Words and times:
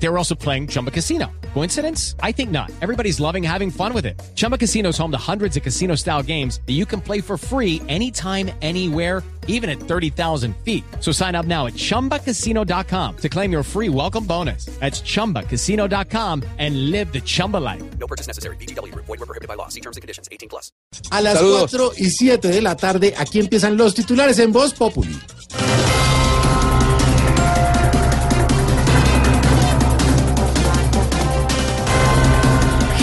They 0.00 0.08
were 0.08 0.18
also 0.18 0.34
playing 0.34 0.68
Chumba 0.68 0.90
Casino. 0.90 1.30
Coincidence? 1.54 2.14
I 2.22 2.32
think 2.32 2.50
not. 2.50 2.70
Everybody's 2.80 3.18
loving 3.20 3.42
having 3.42 3.70
fun 3.70 3.92
with 3.92 4.06
it. 4.06 4.20
Chumba 4.34 4.56
Casino 4.56 4.90
is 4.90 4.98
home 4.98 5.10
to 5.10 5.18
hundreds 5.18 5.56
of 5.56 5.62
casino 5.62 5.96
style 5.96 6.22
games 6.22 6.60
that 6.66 6.74
you 6.74 6.86
can 6.86 7.00
play 7.00 7.20
for 7.20 7.36
free 7.36 7.82
anytime, 7.88 8.50
anywhere, 8.62 9.22
even 9.48 9.68
at 9.68 9.80
30,000 9.80 10.54
feet. 10.58 10.84
So 11.00 11.10
sign 11.10 11.34
up 11.34 11.46
now 11.46 11.66
at 11.66 11.72
chumbacasino.com 11.72 13.16
to 13.16 13.28
claim 13.28 13.50
your 13.50 13.62
free 13.64 13.88
welcome 13.88 14.24
bonus. 14.24 14.66
That's 14.78 15.00
chumbacasino.com 15.00 16.44
and 16.58 16.90
live 16.90 17.12
the 17.12 17.20
Chumba 17.20 17.56
life. 17.56 17.82
No 17.98 18.06
purchase 18.06 18.28
necessary. 18.28 18.56
BGW. 18.56 18.94
Void 18.94 19.08
were 19.08 19.26
prohibited 19.26 19.48
by 19.48 19.54
law. 19.54 19.68
See 19.68 19.80
terms 19.80 19.96
and 19.96 20.02
conditions. 20.02 20.28
18 20.30 20.48
plus. 20.48 20.70
A 21.10 21.20
las 21.20 21.38
Saludos. 21.38 21.70
4 21.70 21.92
y 21.98 22.10
7 22.10 22.48
de 22.48 22.62
la 22.62 22.76
tarde, 22.76 23.14
aquí 23.16 23.40
empiezan 23.40 23.76
los 23.76 23.94
titulares 23.94 24.38
en 24.38 24.52
Voz 24.52 24.74
Populi. 24.74 25.18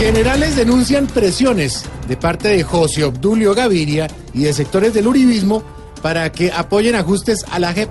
Generales 0.05 0.55
denuncian 0.55 1.07
presiones 1.07 1.83
de 2.07 2.15
parte 2.15 2.49
de 2.49 2.61
José 2.61 3.03
Obdulio 3.05 3.55
Gaviria 3.55 4.05
y 4.35 4.43
de 4.43 4.53
sectores 4.53 4.93
del 4.93 5.07
uribismo 5.07 5.63
para 6.03 6.31
que 6.31 6.51
apoyen 6.51 6.93
ajustes 6.93 7.43
a 7.49 7.57
la 7.57 7.73
JEP. 7.73 7.89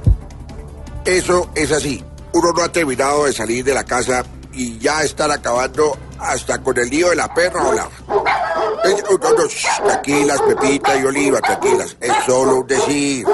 Eso 1.05 1.51
es 1.57 1.73
así. 1.73 2.05
Uno 2.33 2.53
no 2.53 2.63
ha 2.63 2.71
terminado 2.71 3.25
de 3.25 3.33
salir 3.33 3.65
de 3.65 3.75
la 3.75 3.83
casa 3.83 4.25
y 4.53 4.79
ya 4.79 5.03
están 5.03 5.33
acabando 5.33 5.99
hasta 6.21 6.63
con 6.63 6.79
el 6.79 6.89
lío 6.89 7.11
de 7.11 7.17
la 7.17 7.35
perra 7.35 7.65
o 7.65 7.75
oh, 8.11 9.49
shh, 9.49 9.83
tranquilas, 9.85 10.41
Pepita 10.43 10.97
y 10.97 11.05
Oliva, 11.07 11.41
tranquilas. 11.41 11.97
Es 12.01 12.13
solo 12.25 12.61
un 12.61 12.67
decir. 12.69 13.27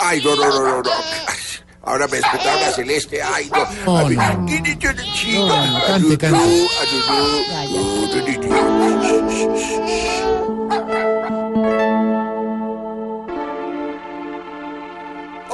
Ay, 0.00 0.20
no, 0.24 0.34
no, 0.34 0.48
no, 0.48 0.64
no, 0.64 0.82
no. 0.82 0.90
Ahora 1.84 2.06
me 2.06 2.16
despertaron 2.18 2.62
a 2.64 2.72
Celeste. 2.72 3.22
Ay, 3.22 3.50
no. 3.50 3.58
No, 3.84 3.98
Ay, 4.06 4.16
no, 4.16 4.22
no. 4.34 4.38
No, 4.38 5.66
no, 5.66 5.86
cante, 5.86 6.18
cante. 6.18 6.66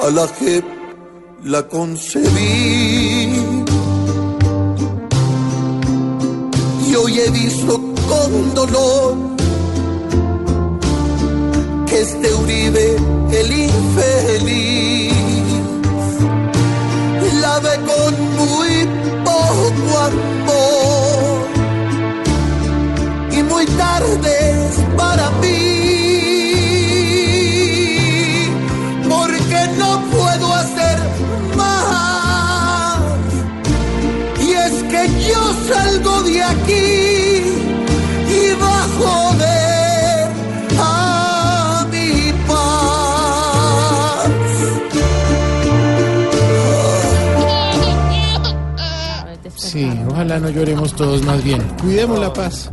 A 0.01 0.11
la 0.11 0.27
JEP 0.29 0.65
la 1.45 1.63
concebí. 1.67 2.29
Y 6.89 6.95
hoy 6.95 7.21
he 7.21 7.31
visto 7.31 7.81
con 8.09 8.55
dolor 8.55 9.17
que 11.87 12.01
este 12.01 12.35
Uribe, 12.35 12.97
el 13.33 13.53
infeliz, 13.53 14.78
y 23.69 23.71
muy 23.71 23.77
tarde 23.77 24.67
es 24.69 24.77
para 24.97 25.31
mí, 25.43 25.49
porque 29.09 29.69
no 29.79 30.01
puedo 30.11 30.55
hacer 30.55 30.99
más. 31.57 33.01
Y 34.41 34.53
es 34.53 34.83
que 34.85 35.09
yo 35.29 35.55
salgo 35.69 36.23
de 36.23 36.43
aquí 36.43 37.45
y 38.29 38.57
joder 38.99 40.29
a 40.79 41.87
mi 41.91 42.33
paz. 42.47 44.29
Sí, 49.57 49.91
ojalá 50.11 50.39
no 50.39 50.49
lloremos 50.51 50.95
todos 50.95 51.23
más 51.23 51.43
bien. 51.43 51.63
Cuidemos 51.81 52.19
la 52.19 52.33
paz. 52.33 52.71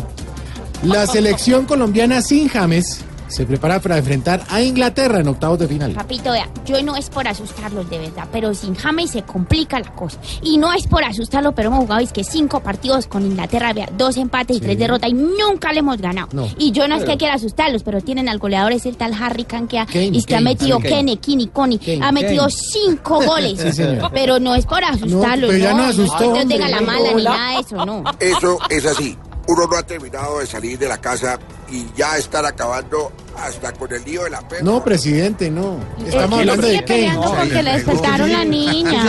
La 0.83 1.07
selección 1.07 1.65
colombiana 1.65 2.21
sin 2.21 2.47
James 2.47 3.03
se 3.27 3.43
prepara 3.45 3.79
para 3.79 3.97
enfrentar 3.97 4.43
a 4.49 4.61
Inglaterra 4.61 5.19
en 5.19 5.27
octavos 5.27 5.57
de 5.57 5.67
final. 5.67 5.93
Papito, 5.93 6.31
vea, 6.31 6.47
yo 6.63 6.81
no 6.83 6.95
es 6.95 7.09
por 7.09 7.27
asustarlos 7.27 7.89
de 7.89 7.97
verdad, 7.97 8.27
pero 8.31 8.53
sin 8.53 8.75
James 8.75 9.09
se 9.09 9.23
complica 9.23 9.79
la 9.79 9.91
cosa. 9.93 10.19
Y 10.43 10.57
no 10.57 10.71
es 10.71 10.85
por 10.85 11.03
asustarlo, 11.03 11.53
pero 11.53 11.69
hemos 11.69 11.79
jugado 11.81 12.01
es 12.01 12.13
que 12.13 12.23
cinco 12.23 12.59
partidos 12.59 13.07
con 13.07 13.25
Inglaterra, 13.25 13.73
vea, 13.73 13.89
dos 13.97 14.17
empates 14.17 14.57
y 14.57 14.59
tres 14.59 14.77
derrotas 14.77 15.09
y 15.09 15.13
nunca 15.13 15.73
le 15.73 15.79
hemos 15.79 15.97
ganado. 15.97 16.27
No. 16.33 16.47
Y 16.59 16.71
yo 16.71 16.87
no 16.87 16.95
es 16.97 17.03
que 17.03 17.17
quiera 17.17 17.33
asustarlos, 17.33 17.81
pero 17.81 17.99
tienen 18.01 18.29
al 18.29 18.37
goleador 18.37 18.73
es 18.73 18.85
el 18.85 18.95
tal 18.95 19.13
Harry 19.19 19.45
Kane 19.45 19.67
que 19.67 19.79
ha, 19.79 19.87
Kane, 19.87 20.05
y 20.13 20.23
que 20.23 20.35
ha 20.35 20.37
Kane, 20.37 20.49
metido 20.51 20.77
Kane. 20.77 20.89
Kene, 20.89 21.17
Kini, 21.17 21.47
Coni, 21.47 21.79
Kane, 21.79 22.01
ha 22.03 22.11
metido 22.11 22.43
Kane. 22.43 22.55
cinco 22.55 23.21
goles. 23.25 23.75
Sí. 23.75 23.83
Pero 24.13 24.39
no 24.39 24.53
es 24.53 24.67
por 24.67 24.83
asustarlos, 24.83 25.49
pero 25.49 25.63
ya 25.63 25.71
no. 25.71 25.77
no 25.77 25.83
asustó, 25.85 26.35
no 26.35 26.47
tenga 26.47 26.69
la 26.69 26.81
mala 26.81 27.11
ni 27.13 27.23
nada 27.23 27.51
de 27.53 27.59
eso, 27.59 27.85
no. 27.85 28.03
Eso 28.19 28.59
es 28.69 28.85
así. 28.85 29.17
Uno 29.47 29.67
no 29.67 29.77
ha 29.77 29.83
terminado 29.83 30.39
de 30.39 30.47
salir 30.47 30.77
de 30.79 30.87
la 30.87 30.97
casa 30.97 31.37
y 31.71 31.85
ya 31.95 32.17
están 32.17 32.45
acabando 32.45 33.11
hasta 33.37 33.73
con 33.73 33.91
el 33.93 34.03
lío 34.03 34.23
de 34.23 34.29
la 34.31 34.41
perra. 34.47 34.63
No, 34.63 34.83
presidente, 34.83 35.51
no. 35.51 35.77
Estamos 36.05 36.39
Eh, 36.39 36.41
hablando 36.41 36.67
de 36.67 36.73
Kane. 36.75 36.85
peleando 36.87 37.35
porque 37.35 37.63
le 37.63 37.71
despertaron 37.73 38.31
la 38.31 38.45
niña. 38.45 39.03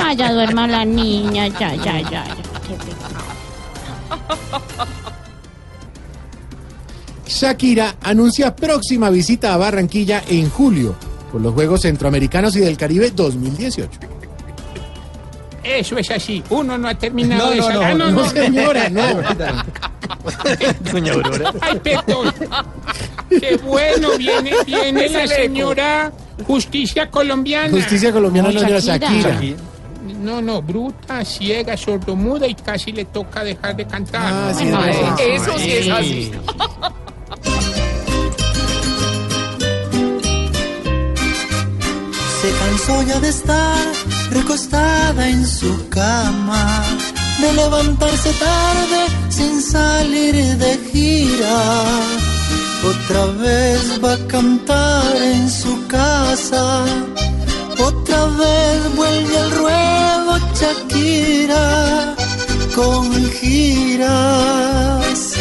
Ay, 0.00 0.16
ya 0.16 0.32
duerma 0.32 0.66
la 0.66 0.84
niña, 0.84 1.46
ya, 1.48 1.74
ya, 1.76 2.00
ya. 2.10 2.24
Qué. 2.66 2.76
Shakira 7.26 7.96
anuncia 8.02 8.54
próxima 8.54 9.10
visita 9.10 9.54
a 9.54 9.56
Barranquilla 9.56 10.22
en 10.28 10.50
julio 10.50 10.94
por 11.32 11.40
los 11.40 11.54
Juegos 11.54 11.82
Centroamericanos 11.82 12.54
y 12.56 12.60
del 12.60 12.76
Caribe 12.76 13.10
2018. 13.10 13.90
Eso 15.64 15.96
es 15.98 16.10
así. 16.10 16.42
Uno 16.50 16.76
no 16.76 16.88
ha 16.88 16.94
terminado 16.94 17.50
de 17.50 17.62
salir. 17.62 17.82
Ah, 17.82 17.94
No, 17.94 18.28
señora, 18.28 18.88
no. 18.90 19.02
Ay, 21.60 21.80
perdón. 21.82 22.32
Qué 23.28 23.56
bueno, 23.62 24.10
viene, 24.18 24.52
viene 24.66 25.08
la 25.08 25.26
señora 25.26 26.12
Justicia 26.46 27.10
Colombiana. 27.10 27.70
Justicia 27.70 28.12
colombiana 28.12 28.50
no, 28.50 28.60
No, 28.60 28.68
la 28.68 28.80
Shakira. 28.80 29.30
Shakira. 29.30 29.56
No, 30.20 30.40
no, 30.40 30.62
bruta, 30.62 31.24
ciega, 31.24 31.76
sordomuda 31.76 32.46
y 32.46 32.54
casi 32.54 32.92
le 32.92 33.04
toca 33.06 33.44
dejar 33.44 33.76
de 33.76 33.86
cantar. 33.86 34.22
Ah, 34.24 34.52
sí, 34.54 34.64
No. 34.64 34.82
Eso 35.18 35.58
sí 35.58 35.72
es 35.72 35.88
así. 35.90 36.32
Se 42.44 42.52
cansó 42.58 43.02
ya 43.04 43.18
de 43.20 43.30
estar 43.30 43.84
recostada 44.30 45.30
en 45.30 45.46
su 45.46 45.88
cama, 45.88 46.84
de 47.40 47.54
levantarse 47.54 48.34
tarde 48.34 49.06
sin 49.30 49.62
salir 49.62 50.34
de 50.58 50.76
gira. 50.92 51.84
Otra 52.92 53.24
vez 53.42 53.98
va 54.04 54.12
a 54.12 54.26
cantar 54.26 55.16
en 55.16 55.50
su 55.50 55.86
casa, 55.86 56.84
otra 57.78 58.26
vez 58.26 58.94
vuelve 58.94 59.38
al 59.38 59.50
ruedo 59.52 60.38
Shakira 60.54 62.14
con 62.74 63.10
giras. 63.40 65.32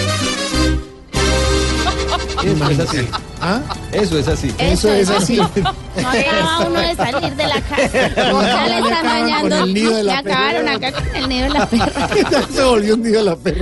Eso 3.44 3.58
es 3.58 3.58
así. 3.58 3.60
¿Ah? 3.60 3.62
Eso 3.92 4.18
es 4.18 4.28
así. 4.28 4.54
Eso 4.58 4.94
es 4.94 5.10
así. 5.10 5.40
No 5.96 6.10
acaba 6.10 6.66
uno 6.68 6.80
de 6.80 6.96
salir 6.96 7.36
de 7.36 7.48
la 7.48 7.62
casa. 7.62 7.88
Ya 7.94 8.68
le 8.68 8.90
están 9.44 9.74
nido 9.74 9.96
de 9.96 10.04
la 10.04 10.14
Ya 10.14 10.20
acabaron 10.20 10.68
acá 10.68 10.92
con 10.92 11.16
el 11.16 11.30
nido 11.30 11.44
de 11.44 11.50
la 11.52 11.66
perra. 11.70 12.48
Se 12.52 12.64
volvió 12.64 12.96
un 12.96 13.04
día 13.04 13.22
la 13.22 13.36
perra. 13.36 13.62